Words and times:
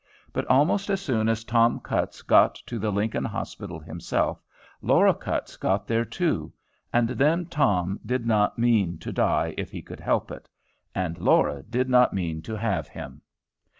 But 0.33 0.47
almost 0.47 0.89
as 0.89 0.99
soon 0.99 1.29
as 1.29 1.43
Tom 1.43 1.79
Cutts 1.79 2.23
got 2.23 2.55
to 2.55 2.79
the 2.79 2.91
Lincoln 2.91 3.23
Hospital 3.23 3.79
himself, 3.79 4.41
Laura 4.81 5.13
Cutts 5.13 5.57
got 5.57 5.85
there 5.85 6.05
too, 6.05 6.51
and 6.91 7.09
then 7.09 7.45
Tom 7.45 7.99
did 8.03 8.25
not 8.25 8.57
mean 8.57 8.97
to 8.97 9.11
die 9.11 9.53
if 9.59 9.69
he 9.69 9.83
could 9.83 9.99
help 9.99 10.31
it, 10.31 10.49
and 10.95 11.19
Laura 11.19 11.61
did 11.61 11.87
not 11.87 12.13
mean 12.15 12.41
to 12.41 12.55
have 12.55 12.87
him. 12.87 13.21